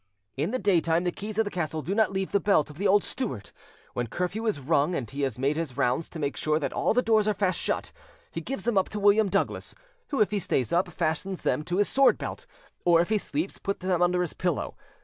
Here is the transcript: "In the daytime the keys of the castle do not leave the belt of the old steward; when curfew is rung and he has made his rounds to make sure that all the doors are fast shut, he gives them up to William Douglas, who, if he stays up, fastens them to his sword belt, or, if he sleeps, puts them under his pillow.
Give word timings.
"In 0.35 0.49
the 0.49 0.57
daytime 0.57 1.03
the 1.03 1.11
keys 1.11 1.37
of 1.37 1.45
the 1.45 1.51
castle 1.51 1.83
do 1.83 1.93
not 1.93 2.11
leave 2.11 2.31
the 2.31 2.39
belt 2.39 2.71
of 2.71 2.79
the 2.79 2.87
old 2.87 3.03
steward; 3.03 3.51
when 3.93 4.07
curfew 4.07 4.47
is 4.47 4.59
rung 4.59 4.95
and 4.95 5.07
he 5.07 5.21
has 5.21 5.37
made 5.37 5.55
his 5.57 5.77
rounds 5.77 6.09
to 6.09 6.17
make 6.17 6.35
sure 6.35 6.57
that 6.57 6.73
all 6.73 6.95
the 6.95 7.03
doors 7.03 7.27
are 7.27 7.35
fast 7.35 7.59
shut, 7.59 7.91
he 8.31 8.41
gives 8.41 8.63
them 8.63 8.79
up 8.79 8.89
to 8.89 8.99
William 8.99 9.29
Douglas, 9.29 9.75
who, 10.07 10.19
if 10.19 10.31
he 10.31 10.39
stays 10.39 10.73
up, 10.73 10.87
fastens 10.87 11.43
them 11.43 11.61
to 11.65 11.77
his 11.77 11.87
sword 11.87 12.17
belt, 12.17 12.47
or, 12.83 12.99
if 12.99 13.09
he 13.09 13.19
sleeps, 13.19 13.59
puts 13.59 13.85
them 13.85 14.01
under 14.01 14.21
his 14.21 14.33
pillow. 14.33 14.75